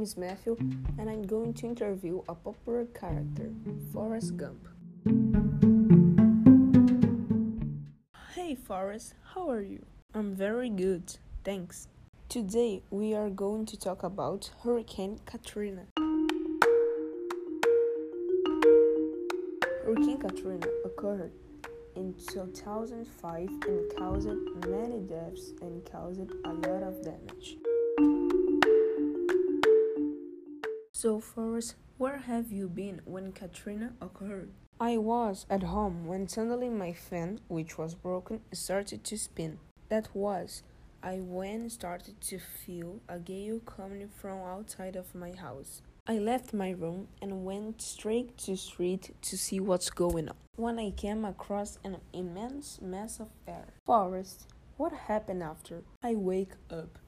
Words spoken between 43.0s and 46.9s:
a gale coming from outside of my house. I left my